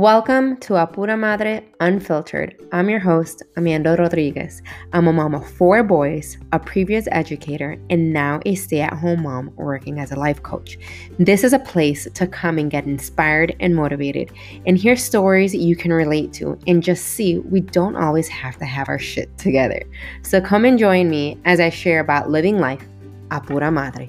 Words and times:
Welcome 0.00 0.56
to 0.60 0.72
Apura 0.72 1.18
Madre 1.18 1.62
Unfiltered. 1.80 2.56
I'm 2.72 2.88
your 2.88 3.00
host, 3.00 3.42
Amanda 3.58 3.96
Rodriguez. 3.96 4.62
I'm 4.94 5.06
a 5.08 5.12
mom 5.12 5.34
of 5.34 5.46
four 5.46 5.82
boys, 5.82 6.38
a 6.52 6.58
previous 6.58 7.06
educator, 7.12 7.76
and 7.90 8.10
now 8.10 8.40
a 8.46 8.54
stay 8.54 8.80
at 8.80 8.94
home 8.94 9.24
mom 9.24 9.52
working 9.56 10.00
as 10.00 10.10
a 10.10 10.16
life 10.16 10.42
coach. 10.42 10.78
This 11.18 11.44
is 11.44 11.52
a 11.52 11.58
place 11.58 12.08
to 12.14 12.26
come 12.26 12.56
and 12.56 12.70
get 12.70 12.86
inspired 12.86 13.54
and 13.60 13.76
motivated 13.76 14.30
and 14.64 14.78
hear 14.78 14.96
stories 14.96 15.54
you 15.54 15.76
can 15.76 15.92
relate 15.92 16.32
to 16.32 16.58
and 16.66 16.82
just 16.82 17.04
see 17.04 17.40
we 17.40 17.60
don't 17.60 17.96
always 17.96 18.28
have 18.28 18.56
to 18.56 18.64
have 18.64 18.88
our 18.88 18.98
shit 18.98 19.36
together. 19.36 19.82
So 20.22 20.40
come 20.40 20.64
and 20.64 20.78
join 20.78 21.10
me 21.10 21.38
as 21.44 21.60
I 21.60 21.68
share 21.68 22.00
about 22.00 22.30
living 22.30 22.58
life 22.58 22.82
Apura 23.28 23.70
Madre. 23.70 24.08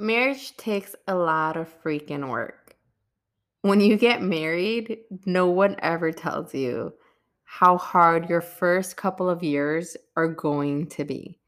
Marriage 0.00 0.56
takes 0.56 0.96
a 1.06 1.14
lot 1.14 1.58
of 1.58 1.68
freaking 1.82 2.30
work. 2.30 2.74
When 3.60 3.82
you 3.82 3.98
get 3.98 4.22
married, 4.22 4.96
no 5.26 5.50
one 5.50 5.76
ever 5.80 6.10
tells 6.10 6.54
you 6.54 6.94
how 7.44 7.76
hard 7.76 8.30
your 8.30 8.40
first 8.40 8.96
couple 8.96 9.28
of 9.28 9.42
years 9.42 9.98
are 10.16 10.26
going 10.26 10.86
to 10.86 11.04
be. 11.04 11.38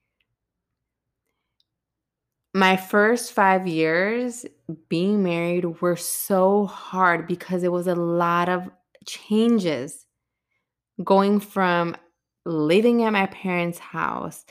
My 2.52 2.76
first 2.76 3.32
five 3.32 3.66
years 3.66 4.44
being 4.90 5.22
married 5.22 5.80
were 5.80 5.96
so 5.96 6.66
hard 6.66 7.26
because 7.26 7.62
it 7.62 7.72
was 7.72 7.86
a 7.86 7.94
lot 7.94 8.50
of 8.50 8.68
changes. 9.06 10.04
Going 11.02 11.40
from 11.40 11.96
living 12.44 13.02
at 13.02 13.14
my 13.14 13.28
parents' 13.28 13.78
house 13.78 14.44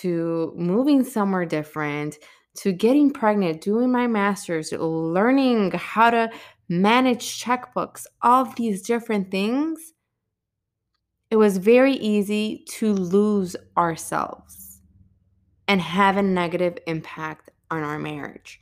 to 0.00 0.52
moving 0.56 1.04
somewhere 1.04 1.44
different 1.44 2.18
to 2.56 2.72
getting 2.72 3.10
pregnant, 3.10 3.60
doing 3.60 3.92
my 3.92 4.06
master's, 4.06 4.72
learning 4.72 5.72
how 5.72 6.10
to 6.10 6.30
manage 6.68 7.42
checkbooks, 7.42 8.06
all 8.22 8.44
these 8.44 8.82
different 8.82 9.30
things, 9.30 9.92
it 11.30 11.36
was 11.36 11.58
very 11.58 11.94
easy 11.94 12.64
to 12.68 12.92
lose 12.92 13.56
ourselves 13.76 14.80
and 15.68 15.80
have 15.80 16.16
a 16.16 16.22
negative 16.22 16.78
impact 16.86 17.50
on 17.70 17.82
our 17.82 17.98
marriage. 17.98 18.60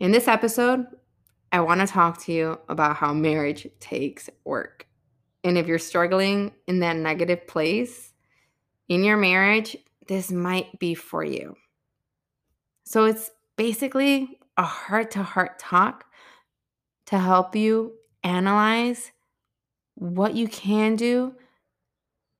In 0.00 0.10
this 0.10 0.26
episode, 0.28 0.86
I 1.52 1.60
want 1.60 1.80
to 1.82 1.86
talk 1.86 2.22
to 2.24 2.32
you 2.32 2.58
about 2.68 2.96
how 2.96 3.12
marriage 3.12 3.68
takes 3.78 4.30
work. 4.44 4.86
And 5.44 5.58
if 5.58 5.66
you're 5.66 5.78
struggling 5.78 6.52
in 6.66 6.80
that 6.80 6.96
negative 6.96 7.46
place 7.46 8.12
in 8.88 9.04
your 9.04 9.18
marriage, 9.18 9.76
this 10.08 10.32
might 10.32 10.78
be 10.78 10.94
for 10.94 11.22
you. 11.22 11.54
So 12.84 13.04
it's 13.04 13.30
basically 13.56 14.38
a 14.56 14.64
heart 14.64 15.10
to 15.12 15.22
heart 15.22 15.58
talk 15.58 16.04
to 17.06 17.18
help 17.18 17.56
you 17.56 17.92
analyze 18.22 19.12
what 19.94 20.34
you 20.34 20.48
can 20.48 20.96
do 20.96 21.34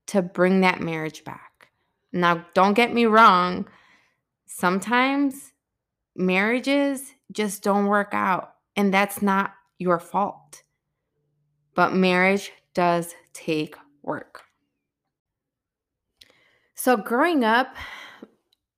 to 0.06 0.22
bring 0.22 0.60
that 0.60 0.80
marriage 0.80 1.24
back. 1.24 1.68
Now, 2.12 2.44
don't 2.54 2.74
get 2.74 2.92
me 2.92 3.06
wrong, 3.06 3.66
sometimes 4.46 5.52
marriages 6.14 7.14
just 7.30 7.62
don't 7.62 7.86
work 7.86 8.10
out, 8.12 8.54
and 8.76 8.92
that's 8.92 9.22
not 9.22 9.54
your 9.78 9.98
fault. 9.98 10.62
But 11.74 11.94
marriage 11.94 12.52
does 12.74 13.14
take 13.32 13.76
work. 14.02 14.42
So, 16.74 16.96
growing 16.96 17.44
up, 17.44 17.74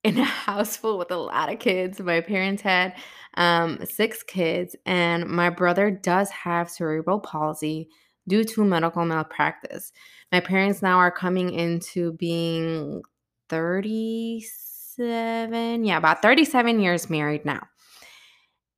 in 0.04 0.18
a 0.18 0.24
house 0.24 0.76
full 0.76 0.98
with 0.98 1.10
a 1.10 1.16
lot 1.16 1.52
of 1.52 1.58
kids. 1.58 2.00
My 2.00 2.20
parents 2.20 2.62
had 2.62 2.94
um, 3.36 3.80
six 3.84 4.22
kids, 4.22 4.76
and 4.86 5.26
my 5.26 5.50
brother 5.50 5.90
does 5.90 6.30
have 6.30 6.70
cerebral 6.70 7.18
palsy 7.18 7.88
due 8.28 8.44
to 8.44 8.64
medical 8.64 9.04
malpractice. 9.04 9.90
My 10.30 10.38
parents 10.40 10.82
now 10.82 10.98
are 10.98 11.10
coming 11.10 11.52
into 11.52 12.12
being 12.12 13.02
37, 13.48 15.84
yeah, 15.84 15.96
about 15.96 16.22
37 16.22 16.78
years 16.80 17.10
married 17.10 17.44
now. 17.44 17.66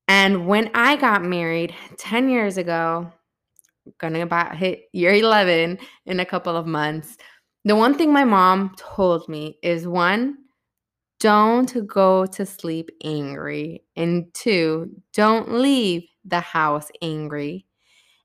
And 0.09 0.47
when 0.47 0.71
I 0.75 0.97
got 0.97 1.25
married 1.25 1.75
10 1.99 2.29
years 2.29 2.57
ago, 2.57 3.13
gonna 3.99 4.21
about 4.21 4.57
hit 4.57 4.85
year 4.93 5.13
11 5.13 5.79
in 6.07 6.21
a 6.21 6.25
couple 6.25 6.57
of 6.57 6.67
months, 6.67 7.17
the 7.65 7.75
one 7.75 7.99
thing 7.99 8.13
my 8.13 8.25
mom 8.25 8.75
told 8.77 9.29
me 9.29 9.59
is 9.63 9.89
one, 9.89 10.39
don't 11.21 11.87
go 11.87 12.27
to 12.27 12.47
sleep 12.47 12.91
angry. 13.03 13.83
And 13.97 14.33
two, 14.35 14.91
don't 15.13 15.53
leave 15.53 16.05
the 16.25 16.41
house 16.41 16.91
angry. 17.01 17.67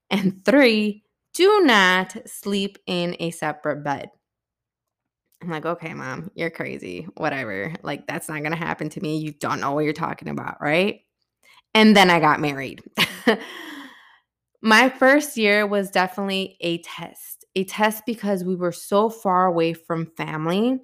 And 0.09 0.43
three, 0.43 1.03
do 1.33 1.61
not 1.63 2.15
sleep 2.27 2.77
in 2.85 3.15
a 3.19 3.31
separate 3.31 3.83
bed. 3.83 4.09
I'm 5.41 5.49
like, 5.49 5.65
okay, 5.65 5.93
mom, 5.93 6.29
you're 6.35 6.49
crazy. 6.49 7.07
Whatever. 7.15 7.73
Like, 7.81 8.05
that's 8.05 8.29
not 8.29 8.39
going 8.39 8.51
to 8.51 8.57
happen 8.57 8.89
to 8.89 9.01
me. 9.01 9.17
You 9.17 9.31
don't 9.31 9.59
know 9.59 9.71
what 9.71 9.85
you're 9.85 9.93
talking 9.93 10.27
about, 10.27 10.61
right? 10.61 11.01
And 11.73 11.95
then 11.95 12.09
I 12.09 12.19
got 12.19 12.39
married. 12.39 12.83
My 14.61 14.89
first 14.89 15.37
year 15.37 15.65
was 15.65 15.89
definitely 15.89 16.57
a 16.61 16.79
test, 16.83 17.45
a 17.55 17.63
test 17.63 18.03
because 18.05 18.43
we 18.43 18.55
were 18.55 18.71
so 18.71 19.09
far 19.09 19.47
away 19.47 19.73
from 19.73 20.11
family. 20.17 20.79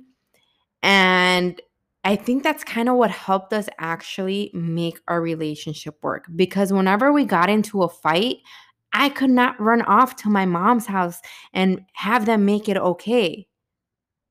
And 0.81 1.61
I 2.07 2.15
think 2.15 2.41
that's 2.41 2.63
kind 2.63 2.87
of 2.87 2.95
what 2.95 3.11
helped 3.11 3.51
us 3.51 3.67
actually 3.79 4.49
make 4.53 5.01
our 5.09 5.19
relationship 5.19 5.97
work 6.01 6.23
because 6.33 6.71
whenever 6.71 7.11
we 7.11 7.25
got 7.25 7.49
into 7.49 7.83
a 7.83 7.89
fight, 7.89 8.37
I 8.93 9.09
could 9.09 9.29
not 9.29 9.59
run 9.59 9.81
off 9.81 10.15
to 10.17 10.29
my 10.29 10.45
mom's 10.45 10.85
house 10.85 11.19
and 11.51 11.81
have 11.91 12.25
them 12.25 12.45
make 12.45 12.69
it 12.69 12.77
okay 12.77 13.45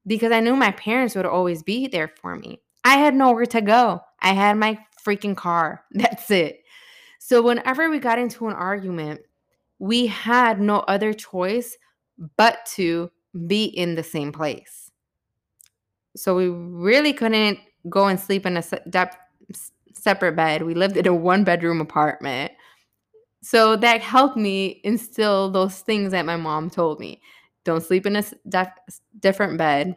because 0.07 0.33
I 0.33 0.41
knew 0.41 0.57
my 0.57 0.71
parents 0.71 1.15
would 1.17 1.27
always 1.27 1.63
be 1.63 1.87
there 1.87 2.09
for 2.09 2.35
me. 2.37 2.63
I 2.83 2.95
had 2.95 3.15
nowhere 3.15 3.45
to 3.45 3.61
go. 3.61 4.01
I 4.23 4.33
had 4.33 4.57
my 4.57 4.79
freaking 5.07 5.37
car. 5.37 5.85
That's 5.93 6.31
it. 6.31 6.61
So, 7.19 7.43
whenever 7.43 7.91
we 7.91 7.99
got 7.99 8.19
into 8.19 8.49
an 8.49 8.55
argument, 8.55 9.21
we 9.79 10.07
had 10.07 10.63
no 10.63 10.79
other 10.79 11.13
choice 11.13 11.77
but 12.39 12.65
to 12.77 13.11
be 13.47 13.67
in 13.67 13.97
the 13.97 14.03
same 14.03 14.33
place. 14.33 14.91
So 16.17 16.35
we 16.35 16.49
really 16.49 17.13
couldn't 17.13 17.59
go 17.89 18.07
and 18.07 18.19
sleep 18.19 18.47
in 18.47 18.57
a 18.57 18.63
se- 18.63 18.83
separate 19.95 20.37
bed. 20.37 20.63
We 20.63 20.75
lived 20.75 20.97
in 20.97 21.07
a 21.07 21.15
one 21.15 21.45
bedroom 21.45 21.81
apartment. 21.81 22.53
So 23.43 23.77
that 23.77 24.01
helped 24.01 24.37
me 24.37 24.81
instill 24.85 25.51
those 25.51 25.81
things 25.81 26.13
that 26.13 26.27
my 26.27 26.37
mom 26.37 26.71
told 26.71 27.01
me. 27.01 27.21
Don't 27.65 27.83
sleep 27.83 28.07
in 28.07 28.17
a 28.17 28.25
def- 28.49 29.01
different 29.21 29.59
bed. 29.59 29.97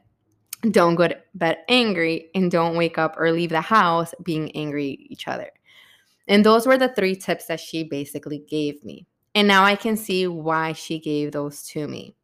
Don't 0.72 0.96
go 0.96 1.08
to 1.08 1.18
bed 1.36 1.60
angry 1.70 2.30
and 2.36 2.52
don't 2.52 2.76
wake 2.76 2.98
up 2.98 3.16
or 3.18 3.32
leave 3.32 3.50
the 3.50 3.62
house 3.62 4.14
being 4.24 4.52
angry 4.56 4.94
at 4.94 5.12
each 5.12 5.28
other. 5.28 5.50
And 6.28 6.46
those 6.46 6.68
were 6.68 6.78
the 6.78 6.90
three 6.90 7.16
tips 7.16 7.46
that 7.46 7.60
she 7.60 7.84
basically 7.84 8.40
gave 8.48 8.84
me. 8.84 9.08
And 9.34 9.48
now 9.48 9.64
I 9.64 9.76
can 9.76 9.96
see 9.96 10.28
why 10.28 10.74
she 10.74 11.00
gave 11.00 11.32
those 11.32 11.64
to 11.68 11.88
me. 11.88 12.16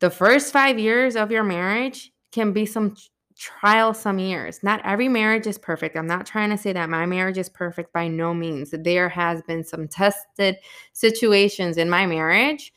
The 0.00 0.10
first 0.10 0.52
five 0.52 0.78
years 0.78 1.16
of 1.16 1.30
your 1.30 1.44
marriage, 1.44 2.12
can 2.32 2.52
be 2.52 2.66
some 2.66 2.96
trial 3.36 3.94
some 3.94 4.18
years. 4.18 4.62
Not 4.62 4.84
every 4.84 5.08
marriage 5.08 5.46
is 5.46 5.58
perfect. 5.58 5.96
I'm 5.96 6.06
not 6.06 6.26
trying 6.26 6.50
to 6.50 6.58
say 6.58 6.72
that 6.72 6.90
my 6.90 7.06
marriage 7.06 7.38
is 7.38 7.48
perfect 7.48 7.92
by 7.92 8.08
no 8.08 8.34
means. 8.34 8.72
There 8.72 9.08
has 9.08 9.42
been 9.42 9.64
some 9.64 9.88
tested 9.88 10.56
situations 10.92 11.76
in 11.76 11.90
my 11.90 12.06
marriage 12.06 12.72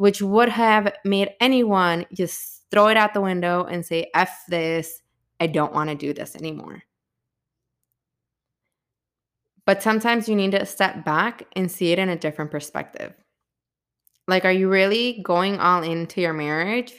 which 0.00 0.22
would 0.22 0.48
have 0.48 0.90
made 1.04 1.28
anyone 1.40 2.06
just 2.14 2.62
throw 2.70 2.88
it 2.88 2.96
out 2.96 3.12
the 3.12 3.20
window 3.20 3.64
and 3.64 3.84
say 3.84 4.10
F 4.14 4.44
this, 4.48 5.02
I 5.38 5.46
don't 5.46 5.74
want 5.74 5.90
to 5.90 5.94
do 5.94 6.14
this 6.14 6.34
anymore. 6.34 6.84
But 9.66 9.82
sometimes 9.82 10.26
you 10.26 10.36
need 10.36 10.52
to 10.52 10.64
step 10.64 11.04
back 11.04 11.42
and 11.54 11.70
see 11.70 11.92
it 11.92 11.98
in 11.98 12.08
a 12.08 12.16
different 12.16 12.50
perspective. 12.50 13.12
Like, 14.26 14.46
are 14.46 14.52
you 14.52 14.70
really 14.70 15.20
going 15.22 15.58
all 15.58 15.82
into 15.82 16.22
your 16.22 16.32
marriage 16.32 16.94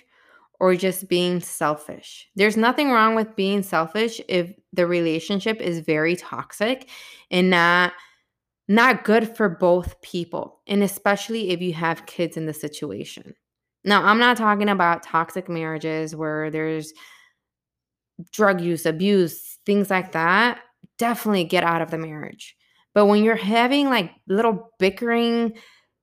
or 0.62 0.76
just 0.76 1.10
being 1.10 1.40
selfish. 1.40 2.30
There's 2.36 2.56
nothing 2.56 2.92
wrong 2.92 3.16
with 3.16 3.36
being 3.36 3.64
selfish 3.64 4.22
if 4.30 4.54
the 4.72 4.86
relationship 4.86 5.60
is 5.60 5.80
very 5.80 6.16
toxic 6.16 6.88
and 7.32 7.50
not 7.50 7.94
not 8.68 9.04
good 9.04 9.36
for 9.36 9.50
both 9.50 10.00
people, 10.04 10.62
and 10.68 10.84
especially 10.84 11.50
if 11.50 11.62
you 11.62 11.74
have 11.74 12.06
kids 12.06 12.38
in 12.38 12.46
the 12.46 12.54
situation. 12.54 13.34
Now, 13.84 14.04
I'm 14.04 14.20
not 14.20 14.38
talking 14.38 14.70
about 14.70 15.02
toxic 15.02 15.50
marriages 15.50 16.16
where 16.16 16.52
there's 16.52 16.94
drug 18.32 18.62
use, 18.62 18.86
abuse, 18.86 19.58
things 19.66 19.90
like 19.90 20.12
that. 20.12 20.60
Definitely 21.00 21.46
get 21.46 21.64
out 21.64 21.82
of 21.82 21.90
the 21.90 21.98
marriage. 21.98 22.56
But 22.94 23.08
when 23.08 23.24
you're 23.24 23.36
having 23.36 23.90
like 23.90 24.12
little 24.28 24.70
bickering 24.78 25.58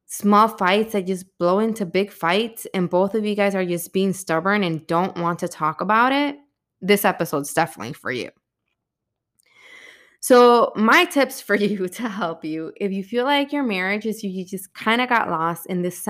small 0.09 0.49
fights 0.49 0.95
that 0.95 1.07
just 1.07 1.27
blow 1.39 1.59
into 1.59 1.87
big 1.87 2.11
fights 2.11 2.67
and 2.73 2.91
both 2.91 3.15
of 3.15 3.25
you 3.25 3.35
guys 3.35 3.55
are 3.55 3.65
just 3.65 3.93
being 3.93 4.13
stubborn 4.13 4.65
and 4.65 4.87
don't 4.87 5.17
want 5.19 5.39
to 5.39 5.49
talk 5.49 5.81
about 5.81 6.13
it, 6.13 6.37
this 6.81 7.05
episode's 7.05 7.53
definitely 7.53 7.93
for 7.93 8.11
you. 8.11 8.31
So, 10.21 10.73
my 10.75 11.05
tips 11.05 11.41
for 11.41 11.55
you 11.57 11.87
to 11.89 12.09
help 12.09 12.45
you 12.45 12.73
if 12.77 12.91
you 12.91 13.05
feel 13.05 13.25
like 13.25 13.53
your 13.53 13.63
marriage 13.63 14.07
is 14.07 14.25
you 14.25 14.45
just 14.45 14.73
kind 14.75 15.01
of 15.01 15.09
got 15.09 15.31
lost, 15.31 15.67
and 15.69 15.85
this 15.85 16.09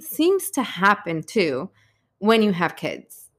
seems 0.00 0.50
to 0.50 0.62
happen 0.62 1.22
too 1.22 1.70
when 2.18 2.42
you 2.42 2.52
have 2.52 2.76
kids. 2.76 3.30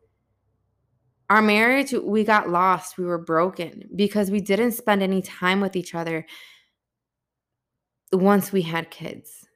Our 1.30 1.42
marriage, 1.42 1.92
we 1.92 2.24
got 2.24 2.50
lost, 2.50 2.98
we 2.98 3.04
were 3.04 3.18
broken 3.18 3.90
because 3.94 4.32
we 4.32 4.40
didn't 4.40 4.72
spend 4.72 5.04
any 5.04 5.22
time 5.22 5.60
with 5.60 5.76
each 5.76 5.94
other 5.94 6.26
once 8.14 8.54
we 8.54 8.62
had 8.62 8.90
kids. 8.90 9.47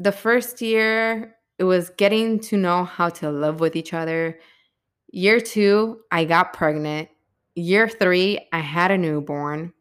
The 0.00 0.12
first 0.12 0.62
year, 0.62 1.36
it 1.58 1.64
was 1.64 1.90
getting 1.90 2.40
to 2.40 2.56
know 2.56 2.84
how 2.84 3.10
to 3.10 3.30
live 3.30 3.60
with 3.60 3.76
each 3.76 3.92
other. 3.92 4.40
Year 5.12 5.40
two, 5.40 6.00
I 6.10 6.24
got 6.24 6.54
pregnant. 6.54 7.10
Year 7.54 7.86
three, 7.86 8.48
I 8.50 8.60
had 8.60 8.90
a 8.90 8.96
newborn. 8.96 9.74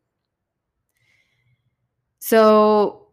So 2.20 3.08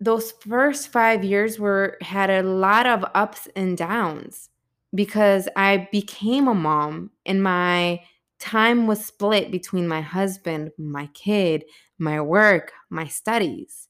those 0.00 0.32
first 0.32 0.88
five 0.88 1.24
years 1.24 1.58
were 1.58 1.98
had 2.00 2.30
a 2.30 2.42
lot 2.42 2.86
of 2.86 3.04
ups 3.14 3.46
and 3.54 3.76
downs 3.76 4.48
because 4.94 5.46
I 5.56 5.88
became 5.92 6.48
a 6.48 6.54
mom 6.54 7.10
and 7.26 7.42
my 7.42 8.00
time 8.38 8.86
was 8.86 9.04
split 9.04 9.50
between 9.50 9.86
my 9.86 10.00
husband, 10.00 10.70
my 10.78 11.06
kid, 11.08 11.64
my 11.98 12.20
work, 12.22 12.72
my 12.88 13.06
studies, 13.06 13.88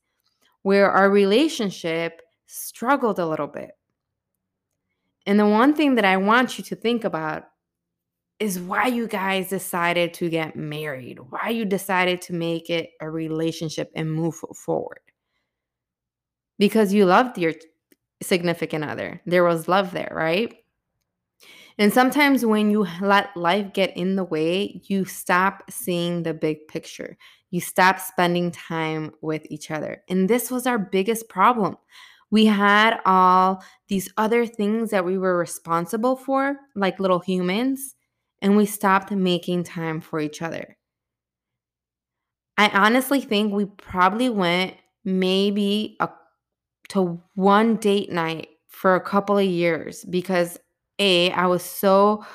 where 0.63 0.91
our 0.91 1.11
relationship 1.11 2.23
struggled 2.46 3.19
a 3.19 3.26
little 3.26 3.46
bit. 3.46 3.73
And 5.26 5.38
the 5.41 5.46
one 5.46 5.75
thing 5.75 5.94
that 5.94 6.05
I 6.05 6.17
want 6.17 6.58
you 6.58 6.64
to 6.64 6.76
think 6.76 7.05
about 7.05 7.44
is 8.41 8.61
why 8.61 8.87
you 8.87 9.06
guys 9.06 9.49
decided 9.49 10.12
to 10.14 10.29
get 10.29 10.56
married, 10.56 11.19
why 11.31 11.50
you 11.50 11.64
decided 11.64 12.20
to 12.23 12.35
make 12.35 12.69
it 12.69 12.91
a 13.00 13.08
relationship 13.08 13.91
and 13.94 14.12
move 14.12 14.35
forward. 14.56 15.00
Because 16.58 16.93
you 16.93 17.06
loved 17.06 17.38
your 17.38 17.55
significant 18.23 18.85
other. 18.85 19.20
There 19.26 19.44
was 19.44 19.69
love 19.69 19.93
there, 19.93 20.12
right? 20.14 20.55
And 21.79 21.93
sometimes 21.93 22.44
when 22.46 22.70
you 22.70 22.87
let 23.00 23.37
life 23.37 23.73
get 23.73 23.96
in 23.96 24.14
the 24.14 24.25
way, 24.25 24.81
you 24.85 25.05
stop 25.05 25.64
seeing 25.70 26.23
the 26.23 26.35
big 26.35 26.69
picture. 26.69 27.17
You 27.50 27.61
stop 27.61 27.99
spending 27.99 28.52
time 28.52 29.12
with 29.23 29.43
each 29.50 29.70
other. 29.70 30.02
And 30.08 30.29
this 30.29 30.50
was 30.50 30.67
our 30.67 30.79
biggest 30.79 31.29
problem. 31.29 31.76
We 32.35 32.47
had 32.47 32.99
all 33.07 33.63
these 33.87 34.13
other 34.17 34.45
things 34.45 34.91
that 34.91 35.05
we 35.05 35.19
were 35.19 35.39
responsible 35.39 36.17
for, 36.17 36.57
like 36.75 36.99
little 36.99 37.21
humans, 37.21 37.95
and 38.43 38.57
we 38.57 38.67
stopped 38.67 39.13
making 39.13 39.63
time 39.63 40.01
for 40.01 40.19
each 40.19 40.43
other. 40.43 40.77
I 42.59 42.71
honestly 42.71 43.21
think 43.21 43.53
we 43.53 43.67
probably 43.67 44.31
went 44.31 44.75
maybe 45.05 45.97
a, 46.01 46.09
to 46.89 47.23
one 47.37 47.77
date 47.77 48.11
night 48.11 48.49
for 48.67 48.97
a 48.97 49.01
couple 49.01 49.39
of 49.39 49.47
years 49.47 50.05
because 50.05 50.59
a, 50.99 51.31
I 51.31 51.47
was 51.47 51.63
so 51.63 52.27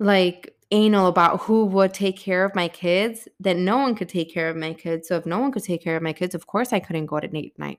like 0.00 0.56
anal 0.72 1.06
about 1.06 1.42
who 1.42 1.66
would 1.66 1.94
take 1.94 2.18
care 2.18 2.44
of 2.44 2.56
my 2.56 2.66
kids 2.66 3.28
that 3.38 3.56
no 3.56 3.78
one 3.78 3.94
could 3.94 4.08
take 4.08 4.34
care 4.34 4.50
of 4.50 4.56
my 4.56 4.72
kids. 4.72 5.06
So 5.06 5.14
if 5.14 5.24
no 5.24 5.38
one 5.38 5.52
could 5.52 5.62
take 5.62 5.84
care 5.84 5.96
of 5.96 6.02
my 6.02 6.14
kids, 6.14 6.34
of 6.34 6.48
course 6.48 6.72
I 6.72 6.80
couldn't 6.80 7.06
go 7.06 7.20
to 7.20 7.28
date 7.28 7.56
night. 7.60 7.78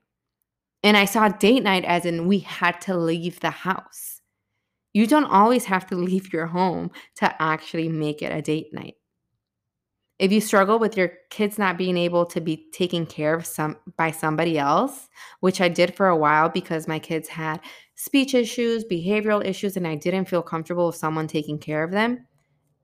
And 0.84 0.98
I 0.98 1.06
saw 1.06 1.30
date 1.30 1.64
night 1.64 1.86
as 1.86 2.06
in 2.06 2.28
we 2.28 2.40
had 2.40 2.82
to 2.82 2.98
leave 2.98 3.40
the 3.40 3.52
house. 3.52 4.22
You 4.94 5.08
don't 5.08 5.26
always 5.26 5.66
have 5.66 5.88
to 5.88 5.96
leave 6.10 6.34
your 6.34 6.48
home 6.48 6.92
to 7.16 7.42
actually 7.42 7.90
make 7.90 8.22
it 8.22 8.34
a 8.34 8.42
date 8.42 8.74
night. 8.74 8.96
If 10.20 10.32
you 10.32 10.40
struggle 10.40 10.78
with 10.78 10.96
your 10.96 11.14
kids 11.32 11.58
not 11.58 11.80
being 11.80 11.98
able 11.98 12.28
to 12.28 12.40
be 12.40 12.68
taken 12.72 13.08
care 13.08 13.34
of 13.34 13.44
some 13.44 13.78
by 13.98 14.12
somebody 14.12 14.60
else, 14.60 15.10
which 15.40 15.60
I 15.60 15.68
did 15.68 15.96
for 15.96 16.10
a 16.10 16.16
while 16.16 16.48
because 16.48 16.88
my 16.88 17.00
kids 17.00 17.28
had 17.28 17.60
speech 17.96 18.36
issues, 18.36 18.86
behavioral 18.86 19.44
issues, 19.44 19.78
and 19.78 19.88
I 19.88 19.96
didn't 19.96 20.26
feel 20.26 20.44
comfortable 20.44 20.88
with 20.88 20.96
someone 20.96 21.28
taking 21.28 21.58
care 21.58 21.84
of 21.84 21.90
them, 21.90 22.28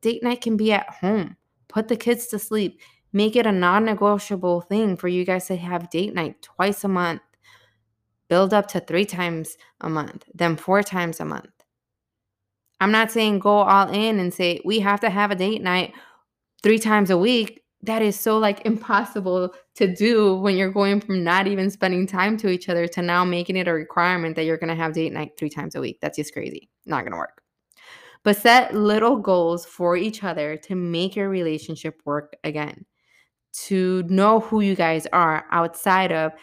date 0.02 0.24
night 0.24 0.42
can 0.42 0.58
be 0.58 0.74
at 0.74 0.90
home. 0.90 1.38
Put 1.68 1.90
the 1.90 1.96
kids 1.96 2.26
to 2.28 2.40
sleep. 2.40 2.80
Make 3.14 3.36
it 3.36 3.46
a 3.46 3.52
non 3.52 3.86
negotiable 3.86 4.62
thing 4.62 4.98
for 4.98 5.08
you 5.08 5.24
guys 5.24 5.46
to 5.48 5.56
have 5.58 5.92
date 5.92 6.16
night 6.16 6.42
twice 6.42 6.84
a 6.84 6.88
month. 6.88 7.22
Build 8.29 8.53
up 8.53 8.68
to 8.69 8.79
three 8.79 9.06
times 9.06 9.57
a 9.81 9.89
month, 9.89 10.25
then 10.33 10.56
four 10.56 10.83
times 10.83 11.19
a 11.19 11.25
month. 11.25 11.50
I'm 12.79 12.91
not 12.91 13.12
saying 13.12 13.39
go 13.39 13.57
all 13.57 13.89
in 13.89 14.19
and 14.19 14.33
say 14.33 14.62
we 14.65 14.79
have 14.79 15.00
to 15.01 15.09
have 15.09 15.31
a 15.31 15.35
date 15.35 15.62
night 15.62 15.94
three 16.62 16.79
times 16.79 17.09
a 17.09 17.18
week, 17.18 17.63
that 17.83 18.01
is 18.01 18.19
so 18.19 18.38
like 18.38 18.62
impossible 18.65 19.53
to 19.75 19.88
do 19.94 20.35
when 20.35 20.57
you're 20.57 20.71
going 20.71 21.01
from 21.01 21.24
not 21.24 21.47
even 21.47 21.69
spending 21.69 22.07
time 22.07 22.38
to 22.38 22.50
each 22.50 22.69
other 22.69 22.88
to 22.88 23.01
now 23.01 23.24
making 23.25 23.56
it 23.56 23.68
a 23.68 23.74
requirement 23.74 24.35
that 24.35 24.44
you're 24.44 24.57
going 24.57 24.69
to 24.69 24.75
have 24.75 24.94
date 24.94 25.13
night 25.13 25.31
three 25.38 25.50
times 25.50 25.75
a 25.75 25.81
week. 25.81 26.00
That's 26.01 26.18
just 26.18 26.33
crazy. 26.33 26.69
Not 26.85 27.01
going 27.01 27.12
to 27.12 27.18
work. 27.18 27.41
But 28.24 28.38
set 28.38 28.75
little 28.75 29.18
goals 29.18 29.65
for 29.65 29.95
each 29.95 30.24
other 30.24 30.57
to 30.57 30.75
make 30.75 31.15
your 31.15 31.29
relationship 31.29 32.01
work 32.06 32.35
again. 32.44 32.85
To 33.68 34.03
know 34.03 34.41
who 34.41 34.62
you 34.62 34.75
guys 34.75 35.07
are 35.13 35.45
outside 35.51 36.12
of 36.12 36.33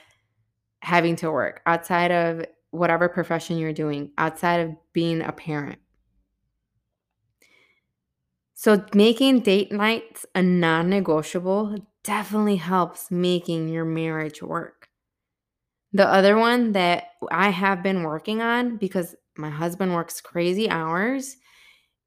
having 0.84 1.16
to 1.16 1.31
work, 1.31 1.62
outside 1.66 2.10
of 2.12 2.44
whatever 2.70 3.08
profession 3.08 3.58
you're 3.58 3.72
doing, 3.72 4.10
outside 4.19 4.60
of 4.60 4.76
being 4.92 5.22
a 5.22 5.32
parent. 5.32 5.78
So, 8.54 8.84
making 8.94 9.40
date 9.40 9.72
nights 9.72 10.25
a 10.34 10.42
non 10.42 10.88
negotiable 10.88 11.76
definitely 12.02 12.56
helps 12.56 13.10
making 13.10 13.69
your 13.69 13.84
marriage 13.84 14.42
work. 14.42 14.88
The 15.92 16.06
other 16.06 16.36
one 16.36 16.72
that 16.72 17.04
I 17.31 17.50
have 17.50 17.82
been 17.82 18.02
working 18.02 18.42
on 18.42 18.76
because 18.76 19.14
my 19.36 19.50
husband 19.50 19.94
works 19.94 20.20
crazy 20.20 20.69
hours 20.69 21.36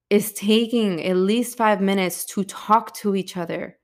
is 0.10 0.34
taking 0.34 1.04
at 1.04 1.16
least 1.16 1.58
five 1.58 1.82
minutes 1.82 2.26
to 2.26 2.44
talk 2.44 2.94
to 2.96 3.16
each 3.16 3.36
other 3.36 3.78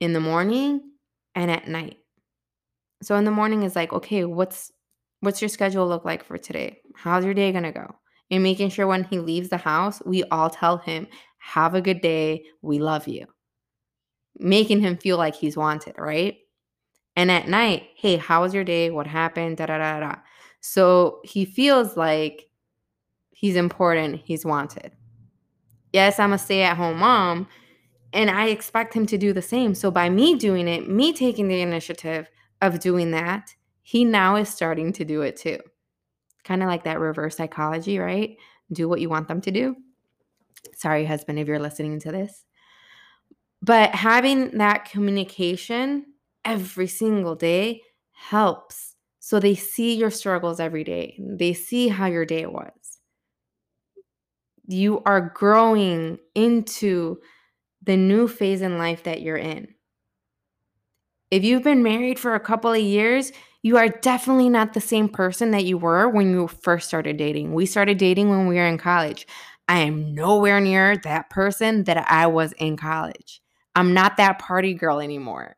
in 0.00 0.12
the 0.12 0.20
morning 0.20 0.80
and 1.34 1.50
at 1.50 1.68
night. 1.68 1.98
So 3.02 3.16
in 3.16 3.24
the 3.24 3.30
morning 3.30 3.62
is 3.62 3.76
like, 3.76 3.92
okay, 3.92 4.24
what's 4.24 4.72
what's 5.20 5.42
your 5.42 5.48
schedule 5.48 5.86
look 5.86 6.04
like 6.04 6.24
for 6.24 6.38
today? 6.38 6.78
How's 6.94 7.24
your 7.24 7.34
day 7.34 7.52
gonna 7.52 7.72
go? 7.72 7.94
And 8.30 8.42
making 8.42 8.70
sure 8.70 8.86
when 8.86 9.04
he 9.04 9.18
leaves 9.18 9.48
the 9.48 9.56
house, 9.56 10.02
we 10.04 10.24
all 10.24 10.50
tell 10.50 10.78
him, 10.78 11.06
have 11.38 11.74
a 11.74 11.80
good 11.80 12.00
day. 12.00 12.44
We 12.62 12.78
love 12.78 13.08
you. 13.08 13.26
Making 14.38 14.80
him 14.80 14.96
feel 14.96 15.16
like 15.16 15.34
he's 15.34 15.56
wanted, 15.56 15.94
right? 15.98 16.36
And 17.16 17.30
at 17.30 17.48
night, 17.48 17.88
hey, 17.96 18.16
how 18.16 18.42
was 18.42 18.54
your 18.54 18.64
day? 18.64 18.90
What 18.90 19.06
happened? 19.06 19.56
Da 19.56 19.66
da 19.66 19.78
da 19.78 20.00
da. 20.00 20.14
So 20.60 21.20
he 21.24 21.44
feels 21.44 21.96
like 21.96 22.48
he's 23.30 23.56
important, 23.56 24.20
he's 24.24 24.44
wanted. 24.44 24.92
Yes, 25.92 26.18
I'm 26.18 26.32
a 26.32 26.38
stay 26.38 26.62
at 26.62 26.76
home 26.76 26.98
mom, 26.98 27.48
and 28.12 28.30
I 28.30 28.48
expect 28.48 28.94
him 28.94 29.06
to 29.06 29.18
do 29.18 29.32
the 29.32 29.42
same. 29.42 29.74
So 29.74 29.90
by 29.90 30.10
me 30.10 30.34
doing 30.34 30.68
it, 30.68 30.88
me 30.88 31.12
taking 31.12 31.48
the 31.48 31.60
initiative 31.60 32.28
of 32.60 32.80
doing 32.80 33.12
that, 33.12 33.54
he 33.82 34.04
now 34.04 34.36
is 34.36 34.48
starting 34.48 34.92
to 34.94 35.04
do 35.04 35.22
it 35.22 35.36
too. 35.36 35.58
Kind 36.44 36.62
of 36.62 36.68
like 36.68 36.84
that 36.84 37.00
reverse 37.00 37.36
psychology, 37.36 37.98
right? 37.98 38.36
Do 38.72 38.88
what 38.88 39.00
you 39.00 39.08
want 39.08 39.28
them 39.28 39.40
to 39.42 39.50
do. 39.50 39.76
Sorry, 40.74 41.04
husband, 41.04 41.38
if 41.38 41.48
you're 41.48 41.58
listening 41.58 42.00
to 42.00 42.12
this. 42.12 42.44
But 43.62 43.94
having 43.94 44.58
that 44.58 44.84
communication 44.90 46.06
every 46.44 46.86
single 46.86 47.34
day 47.34 47.82
helps. 48.12 48.94
So 49.20 49.40
they 49.40 49.54
see 49.54 49.94
your 49.94 50.10
struggles 50.10 50.60
every 50.60 50.84
day, 50.84 51.18
they 51.18 51.52
see 51.52 51.88
how 51.88 52.06
your 52.06 52.24
day 52.24 52.46
was. 52.46 52.98
You 54.66 55.02
are 55.04 55.32
growing 55.34 56.18
into 56.34 57.18
the 57.82 57.96
new 57.96 58.28
phase 58.28 58.62
in 58.62 58.78
life 58.78 59.04
that 59.04 59.22
you're 59.22 59.36
in. 59.36 59.74
If 61.30 61.44
you've 61.44 61.62
been 61.62 61.82
married 61.82 62.18
for 62.18 62.34
a 62.34 62.40
couple 62.40 62.72
of 62.72 62.80
years, 62.80 63.32
you 63.62 63.76
are 63.76 63.88
definitely 63.88 64.48
not 64.48 64.72
the 64.72 64.80
same 64.80 65.08
person 65.08 65.50
that 65.50 65.64
you 65.64 65.76
were 65.76 66.08
when 66.08 66.30
you 66.30 66.48
first 66.48 66.88
started 66.88 67.16
dating. 67.16 67.54
We 67.54 67.66
started 67.66 67.98
dating 67.98 68.30
when 68.30 68.46
we 68.46 68.54
were 68.56 68.66
in 68.66 68.78
college. 68.78 69.26
I 69.68 69.80
am 69.80 70.14
nowhere 70.14 70.60
near 70.60 70.96
that 70.98 71.28
person 71.28 71.84
that 71.84 72.10
I 72.10 72.26
was 72.26 72.52
in 72.52 72.76
college. 72.76 73.42
I'm 73.74 73.92
not 73.92 74.16
that 74.16 74.38
party 74.38 74.74
girl 74.74 75.00
anymore. 75.00 75.56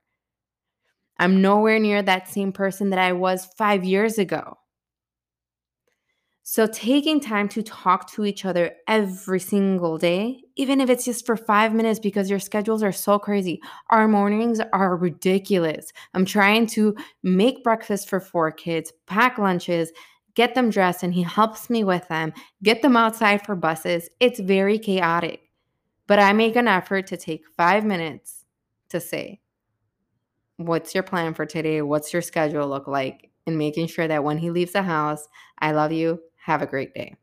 I'm 1.18 1.42
nowhere 1.42 1.78
near 1.78 2.02
that 2.02 2.28
same 2.28 2.52
person 2.52 2.90
that 2.90 2.98
I 2.98 3.12
was 3.12 3.46
five 3.58 3.84
years 3.84 4.18
ago. 4.18 4.56
So, 6.52 6.66
taking 6.66 7.20
time 7.20 7.48
to 7.50 7.62
talk 7.62 8.10
to 8.10 8.24
each 8.24 8.44
other 8.44 8.74
every 8.88 9.38
single 9.38 9.98
day, 9.98 10.42
even 10.56 10.80
if 10.80 10.90
it's 10.90 11.04
just 11.04 11.24
for 11.24 11.36
five 11.36 11.72
minutes 11.72 12.00
because 12.00 12.28
your 12.28 12.40
schedules 12.40 12.82
are 12.82 12.90
so 12.90 13.20
crazy. 13.20 13.62
Our 13.90 14.08
mornings 14.08 14.58
are 14.72 14.96
ridiculous. 14.96 15.92
I'm 16.12 16.24
trying 16.24 16.66
to 16.74 16.96
make 17.22 17.62
breakfast 17.62 18.08
for 18.08 18.18
four 18.18 18.50
kids, 18.50 18.92
pack 19.06 19.38
lunches, 19.38 19.92
get 20.34 20.56
them 20.56 20.70
dressed, 20.70 21.04
and 21.04 21.14
he 21.14 21.22
helps 21.22 21.70
me 21.70 21.84
with 21.84 22.08
them, 22.08 22.32
get 22.64 22.82
them 22.82 22.96
outside 22.96 23.46
for 23.46 23.54
buses. 23.54 24.08
It's 24.18 24.40
very 24.40 24.76
chaotic. 24.80 25.42
But 26.08 26.18
I 26.18 26.32
make 26.32 26.56
an 26.56 26.66
effort 26.66 27.06
to 27.06 27.16
take 27.16 27.44
five 27.56 27.84
minutes 27.84 28.44
to 28.88 28.98
say, 28.98 29.40
what's 30.56 30.96
your 30.96 31.04
plan 31.04 31.32
for 31.32 31.46
today? 31.46 31.80
What's 31.80 32.12
your 32.12 32.22
schedule 32.22 32.66
look 32.66 32.88
like? 32.88 33.30
And 33.46 33.56
making 33.56 33.86
sure 33.86 34.08
that 34.08 34.24
when 34.24 34.38
he 34.38 34.50
leaves 34.50 34.72
the 34.72 34.82
house, 34.82 35.28
I 35.60 35.70
love 35.70 35.92
you. 35.92 36.20
Have 36.44 36.62
a 36.62 36.66
great 36.66 36.94
day. 36.94 37.16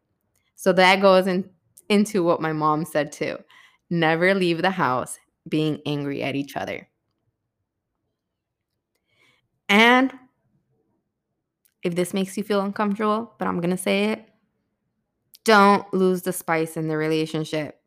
So 0.55 0.73
that 0.73 1.01
goes 1.01 1.27
in, 1.27 1.49
into 1.89 2.23
what 2.23 2.41
my 2.41 2.53
mom 2.53 2.85
said 2.85 3.11
too. 3.11 3.37
Never 3.89 4.33
leave 4.33 4.61
the 4.61 4.71
house 4.71 5.17
being 5.47 5.81
angry 5.85 6.23
at 6.23 6.35
each 6.35 6.55
other. 6.57 6.87
And 9.69 10.13
if 11.83 11.95
this 11.95 12.13
makes 12.13 12.37
you 12.37 12.43
feel 12.43 12.61
uncomfortable, 12.61 13.33
but 13.37 13.47
I'm 13.47 13.59
going 13.59 13.75
to 13.75 13.77
say 13.77 14.05
it, 14.05 14.29
don't 15.43 15.91
lose 15.93 16.23
the 16.23 16.33
spice 16.33 16.75
in 16.75 16.87
the 16.87 16.97
relationship. 16.97 17.79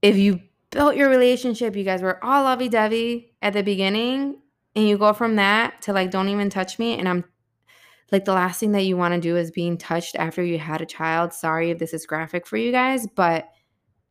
If 0.00 0.16
you 0.16 0.40
built 0.70 0.96
your 0.96 1.08
relationship, 1.08 1.76
you 1.76 1.84
guys 1.84 2.02
were 2.02 2.22
all 2.24 2.44
lovey 2.44 2.68
dovey 2.68 3.34
at 3.42 3.52
the 3.52 3.62
beginning, 3.62 4.40
and 4.74 4.88
you 4.88 4.96
go 4.96 5.12
from 5.12 5.36
that 5.36 5.82
to 5.82 5.92
like, 5.92 6.10
don't 6.10 6.28
even 6.28 6.50
touch 6.50 6.78
me. 6.78 6.98
And 6.98 7.08
I'm 7.08 7.24
like, 8.10 8.24
the 8.24 8.32
last 8.32 8.60
thing 8.60 8.72
that 8.72 8.84
you 8.84 8.96
want 8.96 9.14
to 9.14 9.20
do 9.20 9.36
is 9.36 9.50
being 9.50 9.76
touched 9.76 10.16
after 10.16 10.42
you 10.42 10.58
had 10.58 10.80
a 10.80 10.86
child. 10.86 11.32
Sorry 11.32 11.70
if 11.70 11.78
this 11.78 11.94
is 11.94 12.06
graphic 12.06 12.46
for 12.46 12.56
you 12.56 12.72
guys, 12.72 13.06
but 13.16 13.48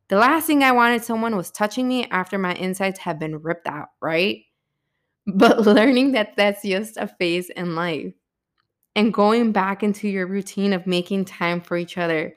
the 0.10 0.18
last 0.18 0.48
thing 0.48 0.63
I 0.63 0.72
wanted 0.72 1.04
someone 1.04 1.36
was 1.36 1.51
touching 1.51 1.88
me 1.88 2.06
after 2.12 2.38
my 2.38 2.54
insides 2.54 3.00
have 3.00 3.20
been 3.20 3.42
ripped 3.42 3.68
out, 3.68 3.89
right? 4.01 4.44
But 5.25 5.62
learning 5.66 6.13
that 6.13 6.36
that's 6.38 6.62
just 6.62 6.98
a 6.98 7.08
phase 7.08 7.50
in 7.50 7.75
life 7.75 8.13
and 8.98 9.13
going 9.13 9.51
back 9.51 9.84
into 9.84 10.08
your 10.08 10.25
routine 10.25 10.74
of 10.74 10.88
making 10.88 11.24
time 11.24 11.62
for 11.62 11.77
each 11.77 12.00
other, 12.00 12.36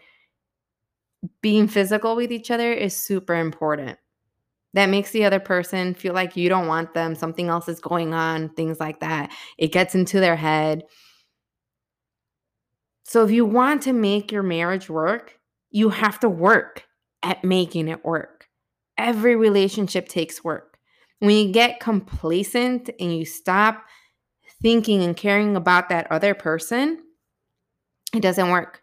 being 1.41 1.67
physical 1.67 2.15
with 2.15 2.31
each 2.31 2.51
other 2.51 2.71
is 2.71 2.95
super 2.95 3.35
important. 3.35 3.99
That 4.75 4.91
makes 4.91 5.11
the 5.11 5.25
other 5.25 5.41
person 5.41 5.95
feel 5.95 6.13
like 6.13 6.37
you 6.37 6.51
don't 6.51 6.67
want 6.67 6.93
them, 6.93 7.15
something 7.15 7.49
else 7.49 7.67
is 7.67 7.81
going 7.81 8.13
on, 8.13 8.51
things 8.51 8.79
like 8.79 9.01
that. 9.01 9.33
It 9.57 9.73
gets 9.73 9.95
into 9.95 10.21
their 10.21 10.37
head. 10.37 10.83
So, 13.11 13.25
if 13.25 13.33
you 13.33 13.45
want 13.45 13.83
to 13.83 13.93
make 13.93 14.31
your 14.31 14.45
marriage 14.45 14.89
work, 14.89 15.37
you 15.69 15.89
have 15.89 16.21
to 16.21 16.29
work 16.29 16.85
at 17.25 17.43
making 17.43 17.89
it 17.89 18.05
work. 18.05 18.47
Every 18.97 19.35
relationship 19.35 20.07
takes 20.07 20.45
work. 20.45 20.79
When 21.19 21.35
you 21.35 21.53
get 21.53 21.81
complacent 21.81 22.89
and 23.01 23.19
you 23.19 23.25
stop 23.25 23.83
thinking 24.63 25.03
and 25.03 25.17
caring 25.17 25.57
about 25.57 25.89
that 25.89 26.07
other 26.13 26.35
person, 26.35 27.03
it 28.15 28.21
doesn't 28.21 28.49
work. 28.49 28.81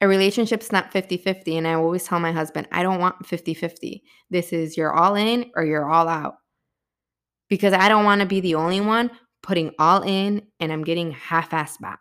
A 0.00 0.08
relationship's 0.08 0.72
not 0.72 0.90
50 0.90 1.18
50. 1.18 1.58
And 1.58 1.68
I 1.68 1.74
always 1.74 2.04
tell 2.04 2.18
my 2.18 2.32
husband, 2.32 2.66
I 2.72 2.82
don't 2.82 2.98
want 2.98 3.26
50 3.26 3.52
50. 3.52 4.02
This 4.30 4.54
is 4.54 4.78
you're 4.78 4.94
all 4.94 5.16
in 5.16 5.50
or 5.54 5.66
you're 5.66 5.86
all 5.86 6.08
out. 6.08 6.36
Because 7.50 7.74
I 7.74 7.90
don't 7.90 8.06
want 8.06 8.22
to 8.22 8.26
be 8.26 8.40
the 8.40 8.54
only 8.54 8.80
one 8.80 9.10
putting 9.42 9.72
all 9.78 10.00
in 10.00 10.46
and 10.60 10.72
I'm 10.72 10.82
getting 10.82 11.10
half 11.10 11.50
assed 11.50 11.78
back. 11.78 12.00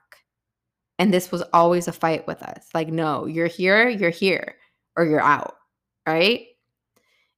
And 0.99 1.13
this 1.13 1.31
was 1.31 1.41
always 1.53 1.87
a 1.87 1.93
fight 1.93 2.27
with 2.27 2.43
us. 2.43 2.67
Like, 2.73 2.89
no, 2.89 3.25
you're 3.25 3.47
here, 3.47 3.87
you're 3.87 4.09
here, 4.09 4.55
or 4.95 5.05
you're 5.05 5.21
out, 5.21 5.55
right? 6.05 6.45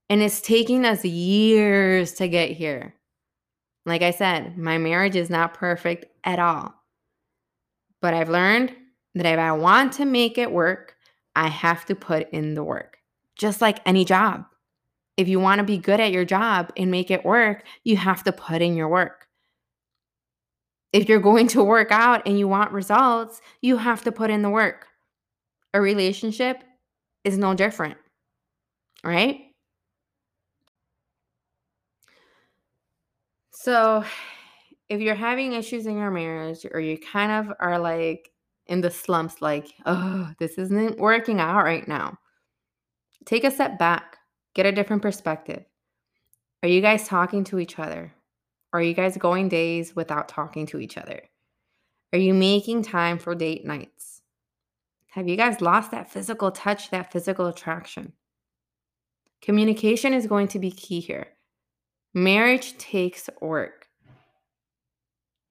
And 0.09 0.21
it's 0.21 0.41
taking 0.41 0.83
us 0.83 1.05
years 1.05 2.13
to 2.13 2.27
get 2.27 2.51
here. 2.51 2.95
Like 3.85 4.01
I 4.01 4.11
said, 4.11 4.57
my 4.57 4.77
marriage 4.77 5.15
is 5.15 5.29
not 5.29 5.53
perfect 5.53 6.05
at 6.23 6.39
all. 6.39 6.73
But 8.01 8.13
I've 8.13 8.29
learned 8.29 8.75
that 9.15 9.25
if 9.25 9.39
I 9.39 9.51
want 9.51 9.93
to 9.93 10.05
make 10.05 10.37
it 10.37 10.51
work, 10.51 10.95
I 11.35 11.47
have 11.47 11.85
to 11.85 11.95
put 11.95 12.29
in 12.31 12.55
the 12.55 12.63
work, 12.63 12.97
just 13.37 13.61
like 13.61 13.79
any 13.85 14.05
job. 14.05 14.45
If 15.17 15.27
you 15.27 15.39
want 15.39 15.59
to 15.59 15.63
be 15.63 15.77
good 15.77 15.99
at 15.99 16.11
your 16.11 16.25
job 16.25 16.71
and 16.75 16.89
make 16.89 17.11
it 17.11 17.23
work, 17.23 17.63
you 17.83 17.95
have 17.95 18.23
to 18.23 18.31
put 18.31 18.61
in 18.61 18.75
your 18.75 18.89
work. 18.89 19.27
If 20.93 21.07
you're 21.07 21.19
going 21.19 21.47
to 21.49 21.63
work 21.63 21.91
out 21.91 22.27
and 22.27 22.37
you 22.37 22.47
want 22.47 22.71
results, 22.71 23.41
you 23.61 23.77
have 23.77 24.03
to 24.03 24.11
put 24.11 24.29
in 24.29 24.41
the 24.41 24.49
work. 24.49 24.87
A 25.73 25.81
relationship 25.81 26.63
is 27.23 27.37
no 27.37 27.53
different, 27.53 27.97
right? 29.03 29.39
So, 33.51 34.03
if 34.89 34.99
you're 34.99 35.15
having 35.15 35.53
issues 35.53 35.85
in 35.85 35.97
your 35.97 36.11
marriage 36.11 36.65
or 36.73 36.79
you 36.81 36.97
kind 36.97 37.31
of 37.31 37.55
are 37.59 37.79
like 37.79 38.29
in 38.67 38.81
the 38.81 38.91
slumps, 38.91 39.41
like, 39.41 39.73
oh, 39.85 40.31
this 40.39 40.57
isn't 40.57 40.99
working 40.99 41.39
out 41.39 41.63
right 41.63 41.87
now, 41.87 42.17
take 43.25 43.43
a 43.43 43.51
step 43.51 43.79
back, 43.79 44.17
get 44.55 44.65
a 44.65 44.71
different 44.71 45.01
perspective. 45.01 45.63
Are 46.63 46.69
you 46.69 46.81
guys 46.81 47.07
talking 47.07 47.43
to 47.45 47.59
each 47.59 47.79
other? 47.79 48.13
Are 48.73 48.81
you 48.81 48.93
guys 48.93 49.17
going 49.17 49.49
days 49.49 49.95
without 49.95 50.29
talking 50.29 50.65
to 50.67 50.79
each 50.79 50.97
other? 50.97 51.21
Are 52.13 52.19
you 52.19 52.33
making 52.33 52.83
time 52.83 53.19
for 53.19 53.35
date 53.35 53.65
nights? 53.65 54.21
Have 55.11 55.27
you 55.27 55.35
guys 55.35 55.61
lost 55.61 55.91
that 55.91 56.09
physical 56.09 56.51
touch, 56.51 56.89
that 56.91 57.11
physical 57.11 57.47
attraction? 57.47 58.13
Communication 59.41 60.13
is 60.13 60.27
going 60.27 60.47
to 60.49 60.59
be 60.59 60.71
key 60.71 61.01
here. 61.01 61.27
Marriage 62.13 62.77
takes 62.77 63.29
work. 63.41 63.87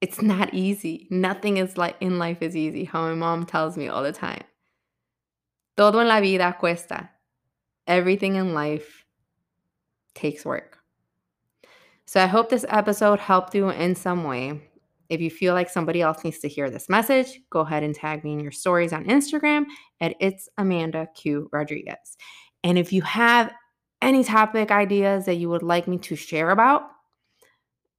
It's 0.00 0.22
not 0.22 0.54
easy. 0.54 1.06
Nothing 1.10 1.58
is 1.58 1.76
like 1.76 1.96
in 2.00 2.18
life 2.18 2.40
is 2.40 2.56
easy. 2.56 2.84
How 2.84 3.02
my 3.02 3.14
mom 3.14 3.44
tells 3.44 3.76
me 3.76 3.88
all 3.88 4.02
the 4.02 4.12
time. 4.12 4.44
Todo 5.76 5.98
en 5.98 6.08
la 6.08 6.20
vida 6.20 6.56
cuesta. 6.58 7.10
Everything 7.86 8.36
in 8.36 8.54
life 8.54 9.04
takes 10.14 10.44
work. 10.44 10.79
So 12.10 12.20
I 12.20 12.26
hope 12.26 12.50
this 12.50 12.66
episode 12.68 13.20
helped 13.20 13.54
you 13.54 13.68
in 13.68 13.94
some 13.94 14.24
way. 14.24 14.60
If 15.10 15.20
you 15.20 15.30
feel 15.30 15.54
like 15.54 15.70
somebody 15.70 16.02
else 16.02 16.24
needs 16.24 16.40
to 16.40 16.48
hear 16.48 16.68
this 16.68 16.88
message, 16.88 17.38
go 17.50 17.60
ahead 17.60 17.84
and 17.84 17.94
tag 17.94 18.24
me 18.24 18.32
in 18.32 18.40
your 18.40 18.50
stories 18.50 18.92
on 18.92 19.04
Instagram 19.04 19.66
at 20.00 20.16
it's 20.18 20.48
Amanda 20.58 21.06
Q 21.14 21.48
Rodriguez. 21.52 22.16
And 22.64 22.76
if 22.76 22.92
you 22.92 23.02
have 23.02 23.52
any 24.02 24.24
topic 24.24 24.72
ideas 24.72 25.26
that 25.26 25.36
you 25.36 25.48
would 25.50 25.62
like 25.62 25.86
me 25.86 25.98
to 25.98 26.16
share 26.16 26.50
about, 26.50 26.82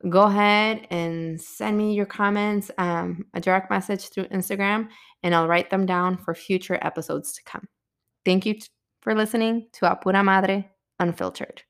go 0.09 0.23
ahead 0.23 0.87
and 0.89 1.39
send 1.39 1.77
me 1.77 1.93
your 1.93 2.05
comments, 2.05 2.69
um, 2.77 3.23
a 3.33 3.39
direct 3.39 3.71
message 3.71 4.09
through 4.09 4.25
Instagram, 4.25 4.89
and 5.23 5.33
I'll 5.33 5.47
write 5.47 5.69
them 5.69 5.85
down 5.85 6.17
for 6.17 6.35
future 6.35 6.77
episodes 6.81 7.31
to 7.31 7.43
come. 7.45 7.65
Thank 8.25 8.45
you 8.45 8.55
t- 8.55 8.67
for 9.03 9.15
listening 9.15 9.69
to 9.71 9.85
Apura 9.85 10.21
Madre 10.21 10.69
Unfiltered. 10.99 11.63